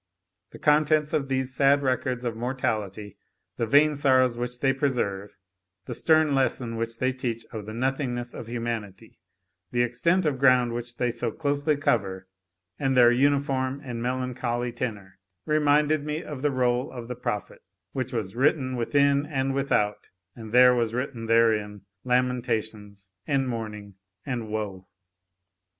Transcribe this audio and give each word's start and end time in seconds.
The 0.49 0.57
contents 0.57 1.13
of 1.13 1.27
these 1.29 1.53
sad 1.53 1.83
records 1.83 2.25
of 2.25 2.35
mortality, 2.35 3.17
the 3.57 3.67
vain 3.67 3.93
sorrows 3.93 4.35
which 4.35 4.59
they 4.59 4.73
preserve, 4.73 5.37
the 5.85 5.93
stern 5.93 6.33
lesson 6.33 6.75
which 6.75 6.97
they 6.97 7.13
teach 7.13 7.45
of 7.51 7.67
the 7.67 7.73
nothingness 7.75 8.33
of 8.33 8.47
humanity, 8.47 9.19
the 9.69 9.83
extent 9.83 10.25
of 10.25 10.39
ground 10.39 10.73
which 10.73 10.97
they 10.97 11.11
so 11.11 11.31
closely 11.31 11.77
cover, 11.77 12.27
and 12.79 12.97
their 12.97 13.11
uniform 13.11 13.79
and 13.83 14.01
melancholy 14.01 14.71
tenor, 14.71 15.19
reminded 15.45 16.03
me 16.03 16.23
of 16.23 16.41
the 16.41 16.49
roll 16.49 16.91
of 16.91 17.07
the 17.07 17.13
prophet, 17.15 17.61
which 17.91 18.11
was 18.11 18.35
"written 18.35 18.75
within 18.75 19.27
and 19.27 19.53
without, 19.53 20.09
and 20.35 20.51
there 20.51 20.73
was 20.73 20.95
written 20.95 21.27
therein 21.27 21.81
lamentations 22.03 23.11
and 23.27 23.47
mourning 23.47 23.93
and 24.25 24.49
woe." 24.49 24.87